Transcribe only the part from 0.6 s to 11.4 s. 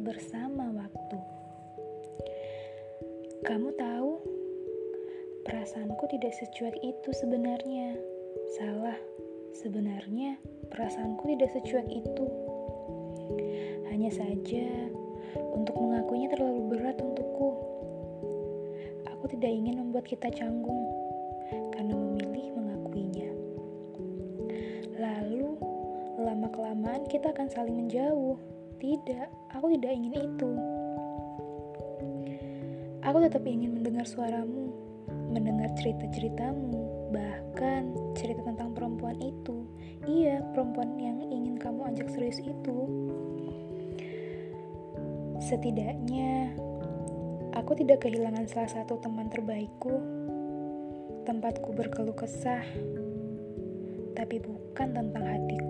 waktu. Kamu tahu, perasaanku tidak secuek itu sebenarnya. Salah, sebenarnya perasaanku